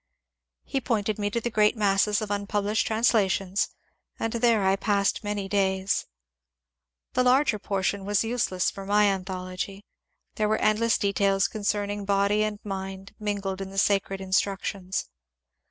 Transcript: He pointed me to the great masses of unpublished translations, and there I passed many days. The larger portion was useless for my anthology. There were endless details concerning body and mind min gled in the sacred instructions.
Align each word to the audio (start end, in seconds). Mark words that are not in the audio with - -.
He 0.63 0.81
pointed 0.81 1.19
me 1.19 1.29
to 1.29 1.39
the 1.39 1.51
great 1.51 1.77
masses 1.77 2.23
of 2.23 2.31
unpublished 2.31 2.87
translations, 2.87 3.69
and 4.19 4.33
there 4.33 4.63
I 4.65 4.75
passed 4.75 5.23
many 5.23 5.47
days. 5.47 6.07
The 7.13 7.21
larger 7.21 7.59
portion 7.59 8.03
was 8.03 8.23
useless 8.23 8.71
for 8.71 8.83
my 8.87 9.05
anthology. 9.09 9.85
There 10.37 10.49
were 10.49 10.57
endless 10.57 10.97
details 10.97 11.47
concerning 11.47 12.05
body 12.05 12.41
and 12.41 12.57
mind 12.63 13.13
min 13.19 13.39
gled 13.41 13.61
in 13.61 13.69
the 13.69 13.77
sacred 13.77 14.21
instructions. 14.21 15.05